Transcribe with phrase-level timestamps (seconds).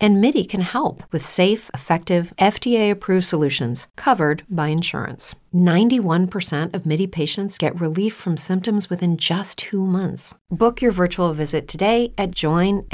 [0.00, 5.34] And MIDI can help with safe, effective, FDA approved solutions covered by insurance.
[5.54, 10.34] 91% of MIDI patients get relief from symptoms within just two months.
[10.50, 12.88] Book your virtual visit today at joinmidi.com.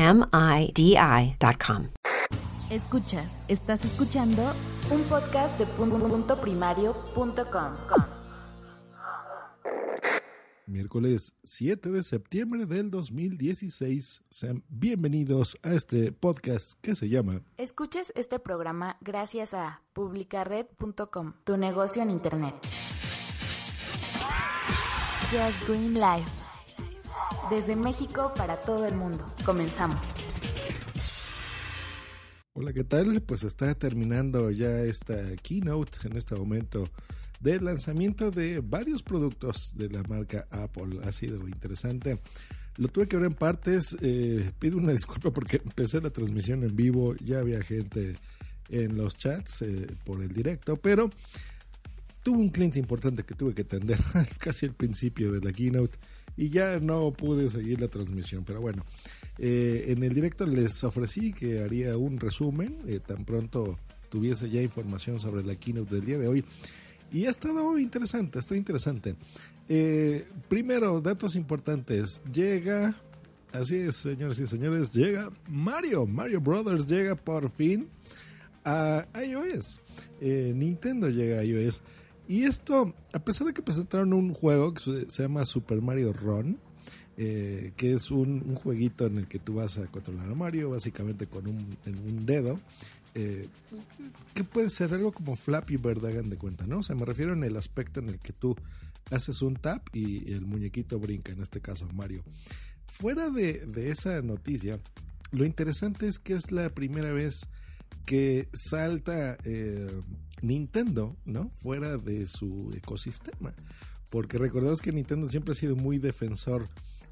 [2.70, 4.42] Escuchas, estás escuchando
[4.90, 7.76] un podcast de punto primario.com.
[10.66, 14.22] Miércoles 7 de septiembre del 2016.
[14.30, 21.58] Sean bienvenidos a este podcast que se llama Escuches este programa gracias a publicared.com, tu
[21.58, 22.54] negocio en internet.
[25.30, 26.30] Just Green Life.
[27.50, 29.22] Desde México para todo el mundo.
[29.44, 30.00] Comenzamos.
[32.54, 33.20] Hola, ¿qué tal?
[33.20, 36.84] Pues está terminando ya esta keynote en este momento
[37.44, 41.00] del lanzamiento de varios productos de la marca Apple.
[41.04, 42.18] Ha sido interesante.
[42.78, 43.94] Lo tuve que ver en partes.
[44.00, 47.14] Eh, pido una disculpa porque empecé la transmisión en vivo.
[47.16, 48.16] Ya había gente
[48.70, 51.10] en los chats eh, por el directo, pero
[52.22, 53.98] tuve un cliente importante que tuve que atender
[54.38, 55.98] casi al principio de la keynote
[56.38, 58.44] y ya no pude seguir la transmisión.
[58.44, 58.86] Pero bueno,
[59.36, 63.78] eh, en el directo les ofrecí que haría un resumen tan pronto
[64.08, 66.44] tuviese ya información sobre la keynote del día de hoy.
[67.14, 69.14] Y ha estado interesante, está interesante.
[69.68, 72.20] Eh, primero, datos importantes.
[72.32, 72.92] Llega,
[73.52, 76.06] así es, señores y señores, llega Mario.
[76.06, 77.88] Mario Brothers llega por fin
[78.64, 79.80] a iOS.
[80.20, 81.84] Eh, Nintendo llega a iOS.
[82.26, 86.58] Y esto, a pesar de que presentaron un juego que se llama Super Mario Run,
[87.16, 91.26] eh, que es un, jueguito en el que tú vas a controlar a Mario, básicamente
[91.26, 92.58] con un, dedo,
[93.14, 93.46] eh,
[94.34, 96.78] que puede ser algo como Flappy Bird, hagan de cuenta, ¿no?
[96.78, 98.56] O sea, me refiero en el aspecto en el que tú
[99.10, 102.24] haces un tap y el muñequito brinca, en este caso Mario.
[102.84, 104.80] Fuera de, esa noticia,
[105.30, 107.48] lo interesante es que es la primera vez
[108.06, 109.88] que salta eh,
[110.42, 111.50] Nintendo, ¿no?
[111.50, 113.54] Fuera de su ecosistema.
[114.10, 116.68] Porque recordemos que Nintendo siempre ha sido muy defensor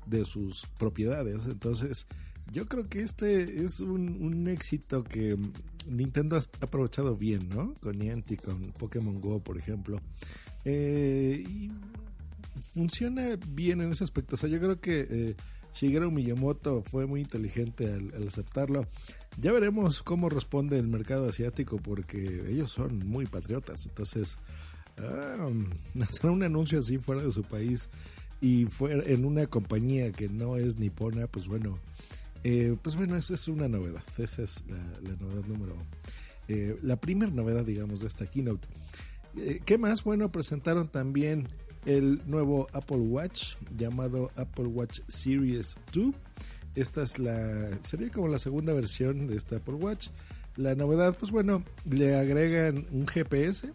[0.06, 1.46] de sus propiedades.
[1.46, 2.06] Entonces,
[2.50, 5.36] yo creo que este es un, éxito que
[5.88, 7.72] Nintendo ha aprovechado bien, ¿no?
[7.80, 10.00] Con Niantic, con Pokémon Go, por ejemplo.
[10.64, 11.70] Eh, y
[12.74, 14.36] funciona bien en ese aspecto.
[14.36, 15.36] O sea, yo creo que eh,
[15.74, 18.86] Shigeru Miyamoto fue muy inteligente al, aceptarlo.
[19.38, 23.86] Ya veremos cómo responde el mercado asiático porque ellos son muy patriotas.
[23.86, 24.38] Entonces,
[24.98, 25.48] ah,
[26.02, 27.88] hacer un anuncio así fuera de su país
[28.42, 31.78] y fuera en una compañía que no es nipona, pues bueno,
[32.42, 34.02] eh, pues bueno, esa es una novedad.
[34.18, 35.76] Esa es la, novedad número.
[36.48, 38.66] Eh, la primera novedad, digamos, de esta keynote.
[39.36, 40.02] Eh, ¿Qué más?
[40.02, 41.48] Bueno, presentaron también
[41.86, 46.12] el nuevo Apple Watch llamado Apple Watch Series 2.
[46.74, 47.78] Esta es la.
[47.82, 50.08] sería como la segunda versión de este Apple Watch.
[50.56, 53.70] La novedad, pues bueno, le agregan un GPS.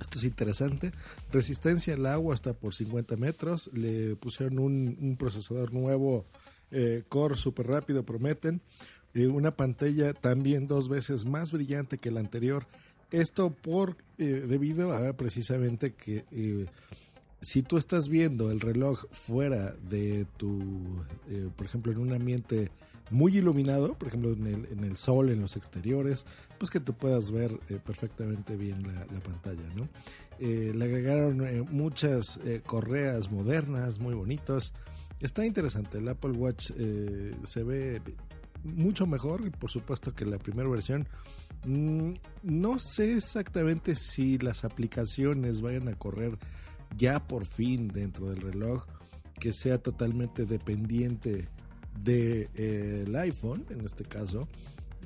[0.00, 0.92] Esto es interesante.
[1.32, 3.70] Resistencia al agua hasta por 50 metros.
[3.72, 6.24] Le pusieron un, procesador nuevo
[6.70, 8.60] eh, core súper rápido, prometen.
[9.14, 12.66] Eh, una pantalla también dos veces más brillante que la anterior.
[13.10, 16.66] Esto por eh, debido a precisamente que eh,
[17.40, 21.04] si tú estás viendo el reloj fuera de tu,
[21.56, 22.70] por ejemplo, en un ambiente
[23.10, 26.26] muy iluminado, por ejemplo en el, en el, sol, en los exteriores,
[26.58, 29.88] pues que tú puedas ver perfectamente bien la, la pantalla, ¿no?
[30.38, 34.72] le agregaron muchas correas modernas, muy bonitos.
[35.20, 38.00] Está interesante, el Apple Watch eh, se ve
[38.62, 41.08] mucho mejor, por supuesto, que la primera versión.
[41.64, 42.12] Mm,
[42.44, 46.38] no sé exactamente si las aplicaciones vayan a correr
[46.96, 48.86] ya por fin dentro del reloj,
[49.40, 51.48] que sea totalmente dependiente
[52.02, 54.48] del de, eh, iPhone, en este caso.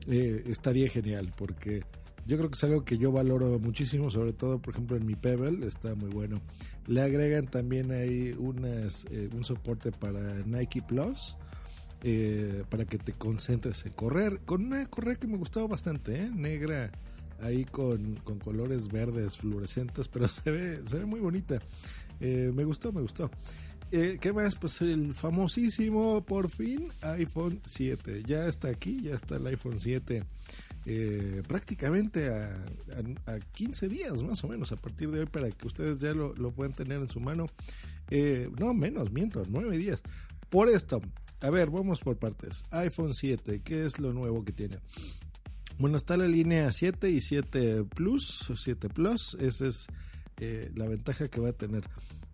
[0.09, 1.83] Eh, estaría genial, porque
[2.27, 5.15] yo creo que es algo que yo valoro muchísimo, sobre todo, por ejemplo, en mi
[5.15, 6.41] Pebble, está muy bueno.
[6.87, 11.37] Le agregan también ahí unas, eh, un soporte para Nike Plus,
[12.03, 16.91] eh, para que te concentres en correr, con una correa que me gustó bastante, negra,
[17.41, 21.61] ahí con, con, colores verdes fluorescentes, pero se ve, se ve muy bonita.
[22.21, 23.31] me gustó, me gustó.
[23.93, 24.57] ¿Qué más?
[24.57, 28.23] Pues el famosísimo, por fin, iPhone 7.
[28.27, 30.25] Ya está aquí, ya está el iPhone 7
[30.85, 32.65] eh, prácticamente a,
[33.27, 36.35] a, 15 días más o menos a partir de hoy para que ustedes ya lo,
[36.35, 37.47] lo puedan tener en su mano.
[38.11, 40.03] Eh, no, menos, miento, 9 días.
[40.51, 41.01] por esto,
[41.41, 42.65] a ver, vamos por partes.
[42.71, 44.79] iPhone 7, ¿qué es lo nuevo que tiene?
[45.79, 49.87] Bueno, está la línea 7 y 7 Plus, o 7 Plus, esa es
[50.39, 51.85] eh, la ventaja que va a tener.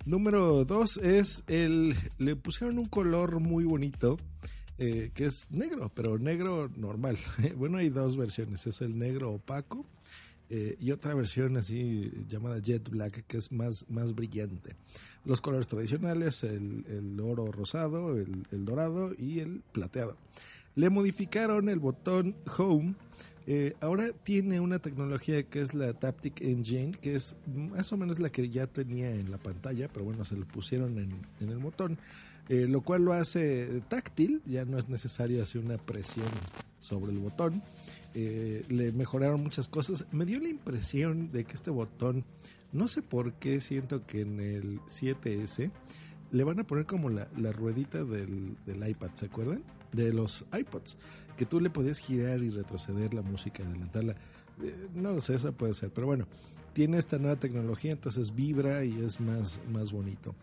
[0.05, 4.17] Número 2 es el, le pusieron un color muy bonito,
[4.79, 7.19] eh, que es negro, pero negro normal.
[7.57, 9.85] bueno, hay dos versiones, es el negro opaco
[10.51, 14.77] eh, y otra versión así llamada Jet Black, que es más, más brillante.
[15.25, 20.17] Los colores tradicionales, el, oro rosado, el, dorado y el plateado.
[20.79, 22.95] Le modificaron el botón Home.
[23.49, 28.21] Eh, ahora tiene una tecnología que es la Taptic Engine, que es más o menos
[28.21, 31.11] la que ya tenía en la pantalla, pero bueno, se lo pusieron en,
[31.41, 31.99] en el botón,
[32.49, 36.29] eh, lo cual lo hace táctil, ya no es necesario hacer una presión
[36.79, 37.61] sobre el botón.
[38.15, 40.05] Eh, le mejoraron muchas cosas.
[40.13, 42.25] Me dio la impresión de que este botón,
[42.71, 45.73] no sé por qué siento que en el 7S
[46.31, 49.65] le van a poner como la, ruedita del, iPad, ¿se acuerdan?
[49.93, 50.99] De los iPods,
[51.37, 54.15] que tú le podías girar y retroceder la música, adelantarla.
[54.63, 56.27] Eh, no lo sé, eso puede ser, pero bueno,
[56.73, 60.35] tiene esta nueva tecnología, entonces vibra y es más, más bonito.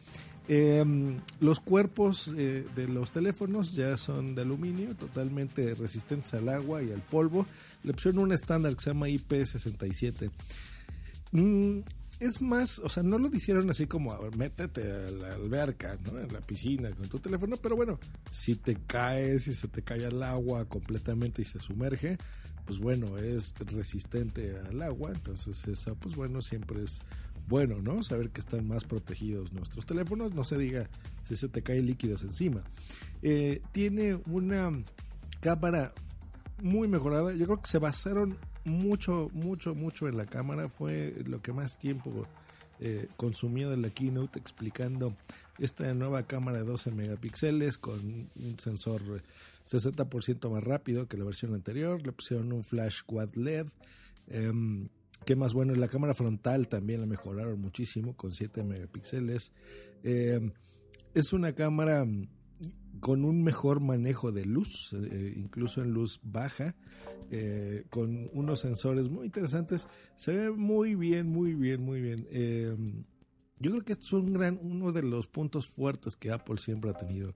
[0.47, 6.83] Em, los cuerpos eh, de los teléfonos ya son de aluminio, totalmente resistentes al agua
[6.83, 7.47] y al polvo.
[7.83, 10.29] Le pusieron un estándar que se llama IP67.
[11.31, 11.79] Mm,
[12.19, 16.19] es más, o sea, no lo hicieron así como métete a la alberca, ¿no?
[16.19, 20.05] En la piscina con tu teléfono, pero bueno, si te caes, si se te cae
[20.05, 22.17] al agua completamente y se sumerge,
[22.65, 26.99] pues bueno, es resistente al agua, entonces eso, pues bueno, siempre es
[27.47, 28.01] bueno, ¿no?
[28.01, 30.89] Saber que están más protegidos nuestros teléfonos, no se diga
[31.23, 32.63] si se te cae líquidos encima.
[33.21, 34.71] Eh, tiene una
[35.41, 35.93] cámara
[36.61, 41.41] muy mejorada, yo creo que se basaron mucho, mucho, mucho en la cámara, fue lo
[41.41, 42.27] que más tiempo
[42.79, 45.15] eh, consumió de la keynote explicando
[45.59, 49.01] esta nueva cámara de 12 megapíxeles con un sensor
[49.65, 53.67] 60% más rápido que la versión anterior, le pusieron un flash quad LED.
[54.27, 54.89] Em,
[55.25, 55.73] ¿Qué más bueno?
[55.75, 59.53] La cámara frontal también la mejoraron muchísimo con 7 megapíxeles.
[60.03, 60.51] Em,
[61.13, 62.05] es una cámara
[62.99, 66.75] con un mejor manejo de luz, eh, incluso en luz baja,
[67.31, 69.87] eh, con unos sensores muy interesantes.
[70.15, 72.27] Se ve muy bien, muy bien, muy bien.
[72.31, 73.03] Em,
[73.59, 76.91] yo creo que esto es un gran, uno de los puntos fuertes que Apple siempre
[76.91, 77.35] ha tenido.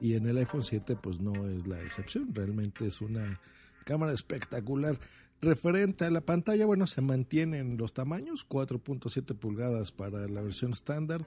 [0.00, 3.40] Y en el iPhone 7 pues no es la excepción, realmente es una
[3.84, 4.98] cámara espectacular.
[5.40, 11.24] Referente a la pantalla, bueno, se mantienen los tamaños, 4.7 pulgadas para la versión estándar,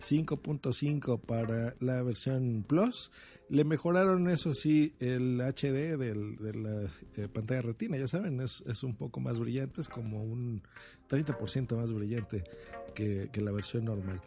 [0.00, 3.12] 5.5 para la versión Plus.
[3.48, 8.82] Le mejoraron, eso sí, el HD de la eh, pantalla retina, ya saben, es, es,
[8.82, 10.62] un poco más brillante, es como un
[11.08, 12.42] 30% más brillante
[12.96, 14.20] que, que, la versión normal.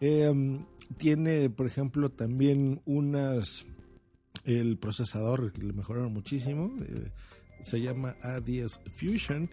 [0.00, 0.64] Em,
[0.96, 3.66] tiene, por ejemplo, también unas...
[4.44, 6.72] El procesador le mejoraron muchísimo.
[6.80, 7.10] Eh,
[7.60, 9.50] se llama A10 Fusion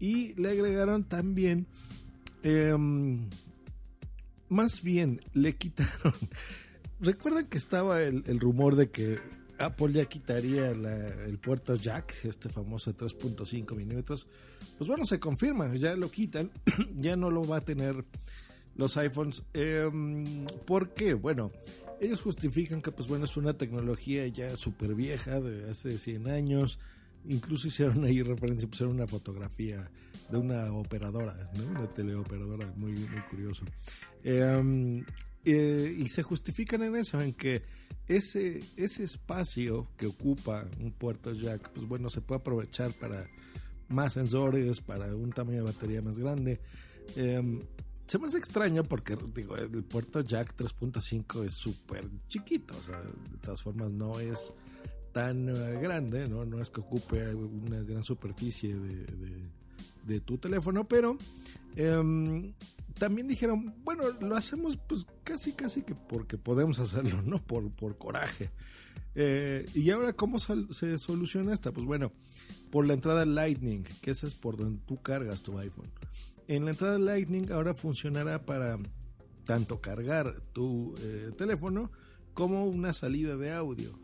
[0.00, 1.66] y le agregaron también
[2.42, 3.28] em,
[4.48, 6.14] más bien le quitaron
[7.00, 9.18] recuerdan que estaba el, rumor de que
[9.58, 14.28] Apple ya quitaría el puerto jack este famoso 3.5 milímetros
[14.76, 16.50] pues bueno se confirma ya lo quitan
[16.96, 18.04] ya no lo va a tener
[18.76, 19.90] los iPhones eh,
[20.64, 21.14] ¿por qué?
[21.14, 21.50] bueno
[22.00, 26.78] ellos justifican que pues bueno es una tecnología ya súper vieja de hace 100 años
[27.28, 29.90] Incluso hicieron ahí referencia, pusieron una fotografía
[30.30, 31.80] de una operadora, ¿no?
[31.80, 33.64] una teleoperadora, muy, muy curioso.
[34.24, 35.04] Em,
[35.44, 37.62] eh, y se justifican en eso, en que
[38.06, 43.28] ese, ese espacio que ocupa un puerto jack, pues bueno, se puede aprovechar para
[43.88, 46.60] más sensores, para un tamaño de batería más grande.
[47.16, 47.60] Em,
[48.06, 52.98] se me hace extraño porque, digo, el puerto jack 3.5 es súper chiquito, o sea,
[53.00, 54.54] de todas formas no es
[55.18, 56.62] tan eh, grande, ¿no?
[56.62, 61.18] es que ocupe una gran superficie de, tu teléfono, pero
[61.74, 62.52] em,
[62.98, 67.38] también dijeron, bueno, lo hacemos pues casi casi que porque podemos hacerlo, ¿no?
[67.38, 68.50] Por, por coraje.
[69.16, 71.72] Eh, y ahora, ¿cómo se soluciona esta?
[71.72, 72.12] Pues bueno,
[72.70, 75.90] por la entrada Lightning, que esa es por donde tú cargas tu iPhone.
[76.46, 78.78] En la entrada Lightning ahora funcionará para
[79.44, 81.90] tanto cargar tu eh, teléfono
[82.34, 83.98] como una salida de audio.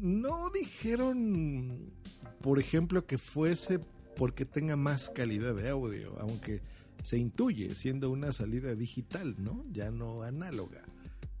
[0.00, 1.92] No dijeron,
[2.40, 3.80] por ejemplo, que fuese
[4.16, 6.60] porque tenga más calidad de audio, aunque
[7.02, 9.64] se intuye siendo una salida digital, ¿no?
[9.72, 10.82] Ya no análoga.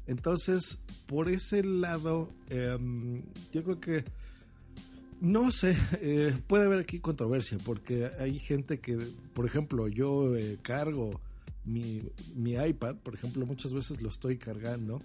[0.06, 4.04] Entonces, por ese lado, em, yo creo que,
[5.20, 8.98] no sé, eh, puede haber aquí controversia, porque hay gente que,
[9.32, 11.20] por ejemplo, yo eh, cargo
[11.64, 12.02] mi,
[12.34, 15.00] mi, iPad, por ejemplo, muchas veces lo estoy cargando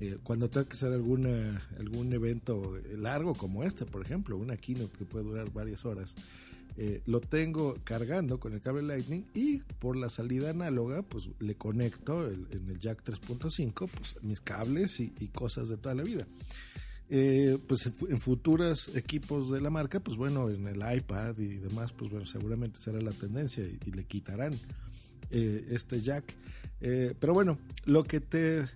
[0.00, 4.96] eh, cuando tengo que hacer alguna, algún evento largo como este, por ejemplo, una keynote
[4.96, 6.14] que puede durar varias horas.
[6.80, 11.56] Eh, lo tengo cargando con el cable Lightning y por la salida análoga, pues le
[11.56, 16.28] conecto en el jack 3.5 pues, mis cables y, cosas de toda la vida.
[17.10, 21.92] Eh, pues en futuros equipos de la marca, pues bueno, en el iPad y demás,
[21.92, 24.54] pues bueno, seguramente será la tendencia y le quitarán
[25.32, 26.36] eh, este jack.
[26.80, 28.60] Eh, pero bueno, lo que te.
[28.60, 28.66] Eh,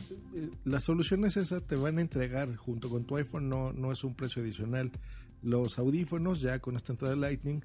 [0.64, 4.04] la solución es esa, te van a entregar junto con tu iPhone, no, no es
[4.04, 4.90] un precio adicional.
[5.42, 7.64] Los audífonos ya con esta entrada de Lightning.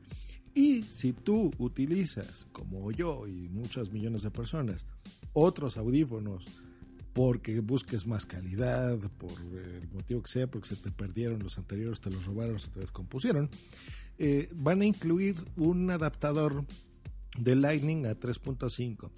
[0.53, 4.85] Y si tú utilizas, como yo y muchos millones de personas,
[5.33, 6.45] otros audífonos
[7.13, 11.99] porque busques más calidad, por el motivo que sea, porque se te perdieron los anteriores,
[11.99, 13.49] te los robaron, se te descompusieron,
[14.53, 16.63] van a incluir un adaptador
[17.39, 19.09] de Lightning a 3.5.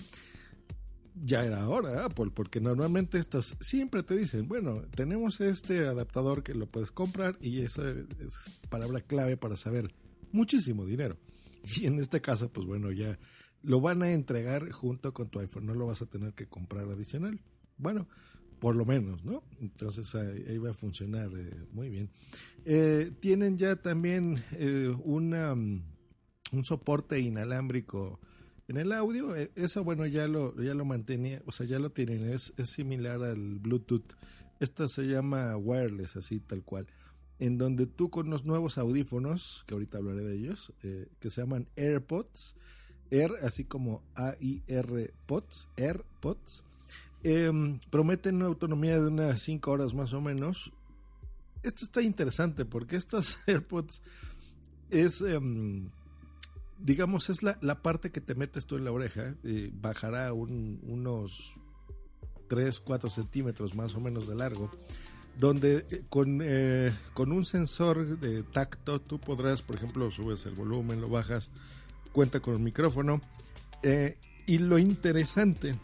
[1.16, 6.54] Ya era hora Apple, porque normalmente estos siempre te dicen, bueno, tenemos este adaptador que
[6.54, 9.94] lo puedes comprar y esa es palabra clave para saber
[10.32, 11.18] muchísimo dinero.
[11.82, 13.20] Y en este caso, pues bueno, ya
[13.64, 16.86] lo van a entregar junto con tu iPhone, no lo vas a tener que comprar
[16.90, 17.42] adicional.
[17.78, 18.08] Bueno,
[18.60, 19.44] por lo menos, ¿no?
[19.60, 22.10] Entonces ahí, va a funcionar eh, muy bien.
[22.66, 25.54] Eh, tienen ya también eh, una
[26.52, 28.20] un soporte inalámbrico
[28.70, 29.36] en el audio.
[29.36, 32.70] E, eso, bueno, ya lo, ya lo mantenía, o sea, ya lo tienen, es, es
[32.70, 34.14] similar al Bluetooth.
[34.60, 36.88] Esto se llama wireless, así tal cual.
[37.40, 41.42] En donde tú con los nuevos audífonos, que ahorita hablaré de ellos, eh, que se
[41.42, 42.56] llaman AirPods,
[43.12, 46.64] Air, así como A-I-R Pods, AirPods,
[47.24, 50.72] em, prometen una autonomía de unas 5 horas más o menos.
[51.64, 54.04] Esto está interesante porque estos AirPods
[54.92, 55.22] es.
[55.22, 55.90] Em,
[56.80, 61.56] digamos, es la, la, parte que te metes tú en la oreja, y bajará unos
[62.48, 64.72] 3, 4 centímetros más o menos de largo,
[65.38, 70.56] donde eh, con, eh, con un sensor de tacto tú podrás, por ejemplo, subes el
[70.56, 71.52] volumen, lo bajas,
[72.12, 73.22] cuenta con el micrófono,
[73.84, 75.80] eh, y lo interesante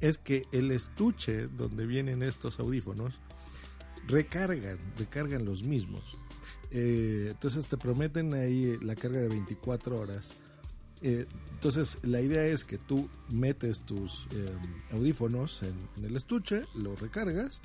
[0.00, 3.20] es que el estuche donde vienen estos audífonos
[4.06, 6.16] recargan, recargan los mismos.
[6.70, 10.32] Eh, entonces te prometen ahí la carga de 24 horas.
[11.02, 14.52] Eh, entonces la idea es que tú metes tus eh,
[14.92, 17.62] audífonos en, el estuche, los recargas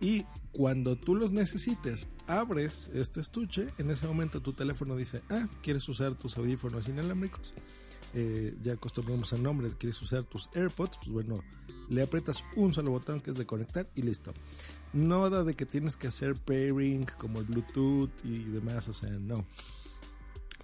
[0.00, 5.48] y cuando tú los necesites abres este estuche, en ese momento tu teléfono dice, ah,
[5.62, 7.54] ¿quieres usar tus audífonos inalámbricos?
[8.62, 10.98] Ya acostumbramos al nombre, ¿quieres usar tus AirPods?
[10.98, 11.42] Pues bueno,
[11.88, 14.32] le aprietas un solo botón que es de conectar y listo.
[14.92, 19.46] Nada de que tienes que hacer pairing como el Bluetooth y demás, o sea, no.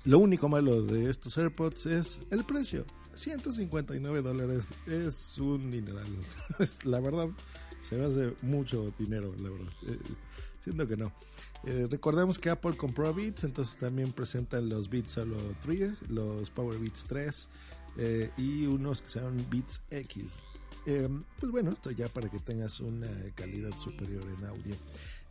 [0.05, 2.87] Lo único malo de estos AirPods es el precio.
[3.14, 6.07] 159 dólares es un dineral.
[6.85, 7.28] la verdad,
[7.81, 9.73] se me hace mucho dinero, la verdad.
[10.61, 11.12] Siento que no.
[11.65, 16.79] Eh, recordemos que Apple compró Beats, entonces también presentan los Beats Solo 3, los Power
[16.79, 17.49] Beats 3
[17.99, 20.38] eh, y unos que se llaman Beats X.
[20.87, 24.75] Em, pues bueno, esto ya para que tengas una calidad superior en audio.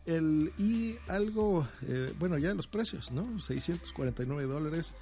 [0.06, 3.40] El, y algo, eh, bueno, ya los precios, ¿no?
[3.40, 4.94] 649 dólares.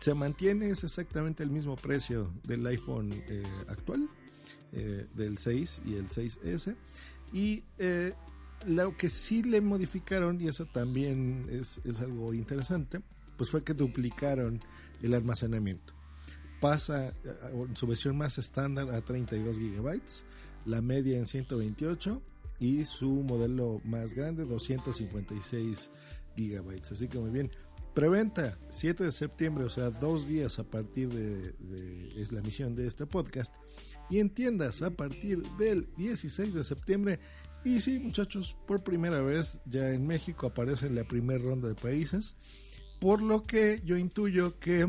[0.00, 3.22] Se mantiene, es exactamente el mismo precio del iPhone
[3.68, 4.10] actual,
[4.72, 6.76] del 6 y el 6S.
[7.32, 7.62] Y
[8.66, 13.00] lo que sí le modificaron, y eso también es, es algo interesante,
[13.36, 14.60] pues fue que duplicaron
[15.02, 15.94] el almacenamiento
[16.64, 17.12] pasa
[17.52, 20.24] en su versión más estándar a 32 gigabytes,
[20.64, 22.22] la media en 128
[22.58, 25.90] y su modelo más grande 256
[26.34, 26.92] gigabytes.
[26.92, 27.50] Así que muy bien.
[27.92, 31.54] Preventa 7 de septiembre, o sea, dos días a partir de,
[32.16, 33.54] es la emisión de este podcast.
[34.08, 37.20] Y en tiendas a partir del 16 de septiembre.
[37.64, 41.74] Y sí, muchachos, por primera vez ya en México aparece en la primera ronda de
[41.74, 42.36] países.
[43.00, 44.86] Por lo que yo intuyo que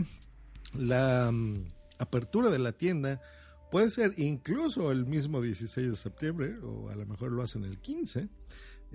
[0.73, 3.21] la mm, apertura de la tienda
[3.71, 7.79] puede ser incluso el mismo 16 de septiembre o a lo mejor lo hacen el
[7.79, 8.27] 15.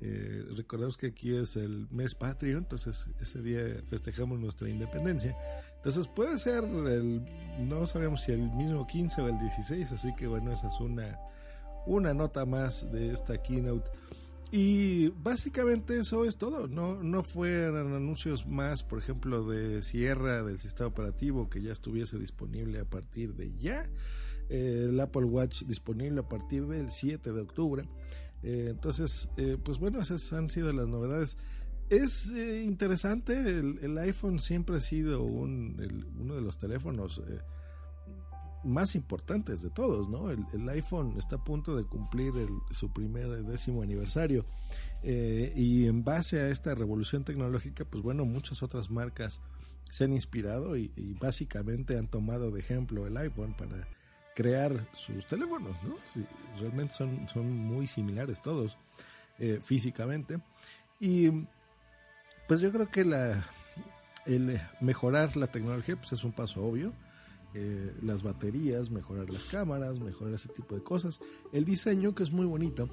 [0.03, 5.37] Eh, recordemos que aquí es el mes patrio, entonces ese día festejamos nuestra independencia.
[5.77, 7.23] Entonces puede ser el,
[7.67, 11.19] no sabemos si el mismo 15 o el 16, así que bueno, esa es una,
[11.87, 13.91] una nota más de esta keynote.
[14.53, 16.67] Y básicamente eso es todo.
[16.67, 22.19] No, no fueron anuncios más, por ejemplo, de cierre del sistema operativo que ya estuviese
[22.19, 23.89] disponible a partir de ya.
[24.49, 27.89] Eh, el Apple Watch disponible a partir del 7 de octubre.
[28.43, 31.37] Eh, entonces, eh, pues bueno, esas han sido las novedades.
[31.89, 35.77] Es interesante, el, iPhone siempre ha sido un,
[36.21, 37.21] uno de los teléfonos
[38.62, 40.31] más importantes de todos, ¿no?
[40.31, 42.33] El, iPhone está a punto de cumplir
[42.71, 44.45] su primer décimo aniversario
[45.02, 49.40] eh, y en base a esta revolución tecnológica, pues bueno, muchas otras marcas
[49.85, 50.90] se han inspirado y,
[51.21, 53.88] básicamente han tomado de ejemplo el iPhone para
[54.35, 55.97] crear sus teléfonos, ¿no?
[56.59, 58.79] realmente son, son muy similares todos
[59.38, 60.38] eh, físicamente
[61.00, 61.31] y
[62.47, 63.45] pues yo creo que la,
[64.26, 66.93] el mejorar la tecnología pues es un paso obvio
[67.54, 71.21] eh, las baterías, mejorar las cámaras, mejorar ese tipo de cosas.
[71.52, 72.88] El diseño que es muy bonito.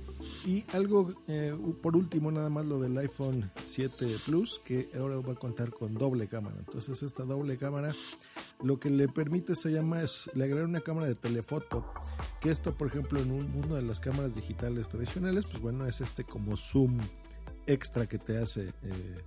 [0.46, 5.34] Y algo, eh, por último, nada más lo del iPhone 7 Plus, que ahora va
[5.34, 6.56] a contar con doble cámara.
[6.60, 7.94] Entonces esta doble cámara
[8.64, 11.86] lo que le permite se llama, es, le agregar una cámara de telefoto.
[12.42, 16.02] Que esto, por ejemplo, en un, una de las cámaras digitales tradicionales, pues bueno, es
[16.02, 17.00] este como zoom
[17.68, 18.70] extra que te hace.
[18.82, 19.22] Eh,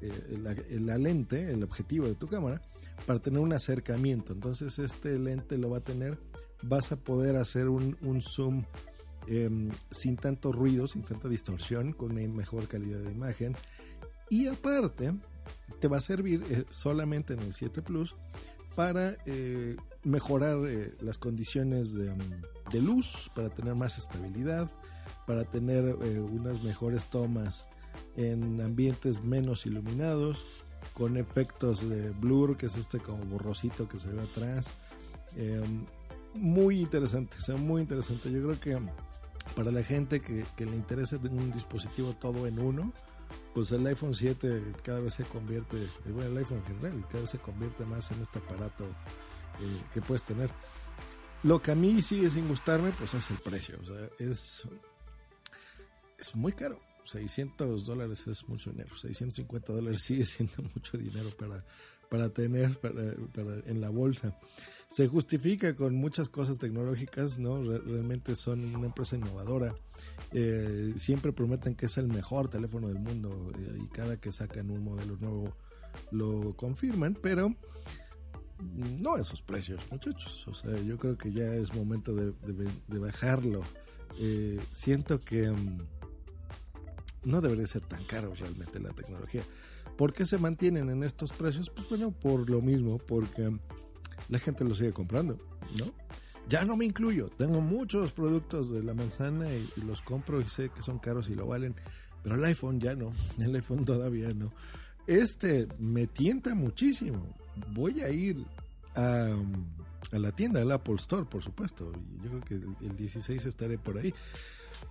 [0.00, 2.60] la, lente, el objetivo de tu cámara,
[3.06, 4.32] para tener un acercamiento.
[4.32, 6.18] Entonces este lente lo va a tener,
[6.62, 8.64] vas a poder hacer un, zoom
[9.26, 13.56] em, sin tanto ruido, sin tanta distorsión, con una mejor calidad de imagen.
[14.30, 15.12] Y aparte,
[15.80, 18.14] te va a servir eh, solamente en el 7 Plus
[18.74, 22.12] para eh, mejorar eh, las condiciones de,
[22.72, 24.70] de, luz, para tener más estabilidad,
[25.26, 27.68] para tener unas mejores tomas
[28.16, 30.44] en ambientes menos iluminados,
[30.94, 34.74] con efectos de blur, que es este como borrosito que se ve atrás.
[35.36, 35.86] Em,
[36.34, 38.30] muy interesante, o sea, muy interesante.
[38.30, 38.78] Yo creo que
[39.54, 42.92] para la gente que, le interesa un dispositivo todo en uno,
[43.54, 47.30] pues el iPhone 7 cada vez se convierte, bueno, el iPhone en general, cada vez
[47.30, 50.50] se convierte más en este aparato eh, que puedes tener.
[51.42, 54.68] Lo que a mí sigue sin gustarme, pues es el precio, o sea, es,
[56.18, 56.78] es muy caro.
[57.04, 61.64] 600 dólares es mucho dinero, 650 dólares sigue siendo mucho dinero para,
[62.10, 63.14] para tener para,
[63.66, 64.38] en la bolsa.
[64.88, 67.62] Se justifica con muchas cosas tecnológicas, ¿no?
[67.62, 69.74] realmente son una empresa innovadora.
[70.32, 74.70] Eh, siempre prometen que es el mejor teléfono del mundo eh, y cada que sacan
[74.70, 75.56] un modelo nuevo
[76.10, 77.54] lo confirman, pero
[78.74, 80.46] no esos precios, muchachos.
[80.48, 82.32] O sea, yo creo que ya es momento de,
[82.98, 83.62] bajarlo.
[84.18, 85.50] Eh, siento que...
[85.50, 85.78] Mm,
[87.24, 89.42] no debería ser tan caro realmente la tecnología.
[89.96, 91.70] ¿Por qué se mantienen en estos precios?
[91.70, 93.50] Pues bueno, por lo mismo, porque
[94.28, 95.38] la gente lo sigue comprando,
[95.78, 95.92] ¿no?
[96.48, 100.70] Ya no me incluyo, tengo muchos productos de la manzana y, los compro y sé
[100.70, 101.74] que son caros y lo valen,
[102.22, 104.52] pero el iPhone ya no, el iPhone todavía no.
[105.06, 107.36] Este me tienta muchísimo.
[107.72, 108.44] Voy a ir
[108.94, 109.28] a,
[110.12, 111.92] la tienda del Apple Store, por supuesto.
[112.22, 112.54] Yo creo que
[112.86, 114.14] el 16 estaré por ahí.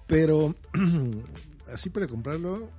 [0.08, 0.56] Pero
[1.72, 2.70] así para comprarlo.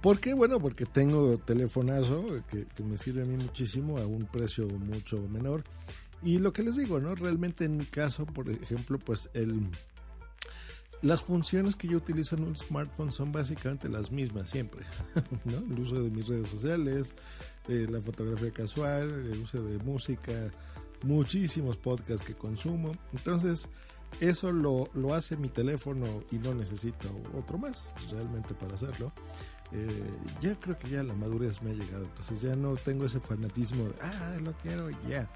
[0.00, 0.32] ¿Por qué?
[0.32, 5.64] Bueno, porque tengo telefonazo que, me sirve a mí muchísimo a un precio mucho menor.
[6.22, 7.14] Y lo que les digo, ¿no?
[7.14, 9.68] Realmente en mi caso, por ejemplo, pues el...
[11.00, 14.84] Las funciones que yo utilizo en un smartphone son básicamente las mismas siempre,
[15.44, 15.58] ¿no?
[15.58, 17.14] El uso de mis redes sociales,
[17.68, 20.32] eh, la fotografía casual, el uso de música,
[21.04, 22.96] muchísimos podcasts que consumo.
[23.12, 23.68] Entonces,
[24.20, 29.12] eso lo, lo, hace mi teléfono y no necesito otro más realmente para hacerlo.
[29.70, 33.20] Eh, ya creo que ya la madurez me ha llegado, entonces ya no tengo ese
[33.20, 35.30] fanatismo de, ah, lo quiero, ya.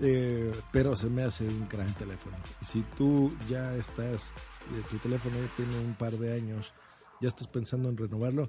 [0.00, 2.36] Eh, pero se me hace un gran teléfono.
[2.62, 4.30] Si tú ya estás,
[4.72, 6.72] eh, tu teléfono ya tiene un par de años,
[7.20, 8.48] ya estás pensando en renovarlo,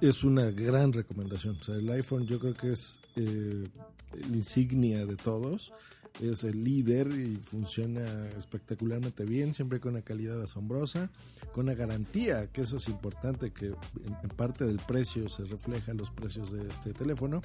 [0.00, 1.56] es una gran recomendación.
[1.60, 5.72] O sea, el iPhone yo creo que es la insignia de todos
[6.20, 11.10] es el líder y funciona espectacularmente bien, siempre con una calidad asombrosa,
[11.52, 16.10] con una garantía, que eso es importante, que en, parte del precio se refleja los
[16.10, 17.42] precios de este teléfono,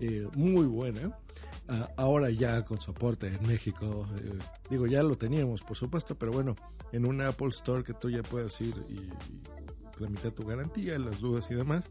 [0.00, 1.16] eh, muy buena.
[1.68, 4.38] Ah, ahora ya con soporte en México, eh,
[4.70, 6.56] digo, ya lo teníamos, por supuesto, pero bueno,
[6.92, 9.10] en un Apple Store que tú ya puedas ir y,
[9.96, 11.84] tramitar tu garantía, las dudas y demás.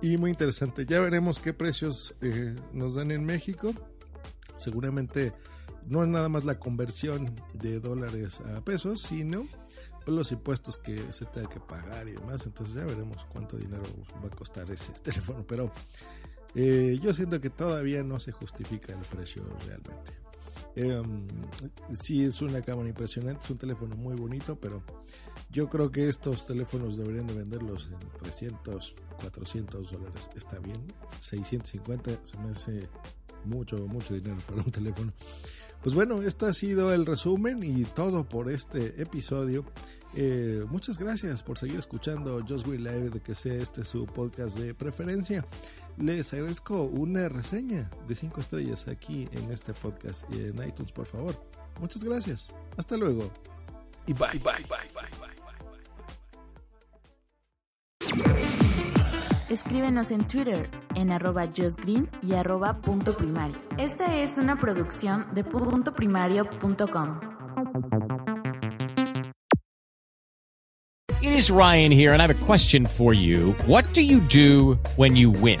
[0.00, 3.74] Y muy interesante, ya veremos qué precios eh, nos dan en México
[4.56, 5.32] seguramente
[5.88, 9.44] no es nada más la conversión de dólares a pesos, sino
[10.06, 12.46] los impuestos que se tenga que pagar y demás.
[12.46, 13.84] Entonces ya veremos cuánto dinero
[14.22, 15.44] va a costar ese teléfono.
[15.46, 15.72] Pero
[16.54, 20.12] eh, yo siento que todavía no se justifica el precio realmente.
[20.78, 21.02] Eh,
[21.88, 24.82] sí es una cámara impresionante, es un teléfono muy bonito, pero
[25.50, 30.30] yo creo que estos teléfonos deberían de venderlos en 300, 400 dólares.
[30.34, 30.82] Está bien,
[31.20, 32.88] 650 se me hace
[33.44, 35.12] mucho, mucho dinero para un teléfono.
[35.82, 39.64] Pues bueno, esto ha sido el resumen y todo por este episodio.
[40.14, 44.56] Eh, muchas gracias por seguir escuchando Just Will Live, de que sea este su podcast
[44.58, 45.44] de preferencia.
[45.98, 51.06] Les agradezco una reseña de 5 estrellas aquí en este podcast y en iTunes, por
[51.06, 51.40] favor.
[51.80, 52.48] Muchas gracias.
[52.76, 53.30] Hasta luego.
[54.06, 55.36] Y bye, bye, bye, bye, bye.
[59.48, 63.56] Escríbenos en Twitter en arroba justgreen y arroba punto primario.
[63.78, 67.20] Esta es una producción de puntoprimario.com.
[71.22, 73.52] It is Ryan here, and I have a question for you.
[73.66, 75.60] What do you do when you win?